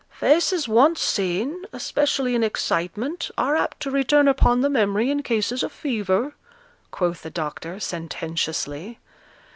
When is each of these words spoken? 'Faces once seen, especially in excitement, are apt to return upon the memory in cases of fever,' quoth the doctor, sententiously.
'Faces 0.19 0.67
once 0.67 0.99
seen, 0.99 1.63
especially 1.71 2.33
in 2.33 2.41
excitement, 2.43 3.29
are 3.37 3.55
apt 3.55 3.79
to 3.79 3.91
return 3.91 4.27
upon 4.27 4.61
the 4.61 4.67
memory 4.67 5.11
in 5.11 5.21
cases 5.21 5.61
of 5.61 5.71
fever,' 5.71 6.33
quoth 6.89 7.21
the 7.21 7.29
doctor, 7.29 7.79
sententiously. 7.79 8.97